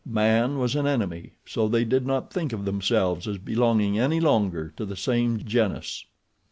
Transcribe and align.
Man 0.03 0.57
was 0.57 0.73
an 0.75 0.87
enemy, 0.87 1.33
so 1.45 1.67
they 1.67 1.85
did 1.85 2.07
not 2.07 2.33
think 2.33 2.53
of 2.53 2.65
themselves 2.65 3.27
as 3.27 3.37
belonging 3.37 3.99
any 3.99 4.19
longer 4.19 4.73
to 4.77 4.83
the 4.83 4.97
same 4.97 5.37
genus. 5.45 6.05